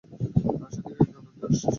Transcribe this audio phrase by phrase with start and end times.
[0.61, 1.67] Russia থেকে একজন doctor এসেছে।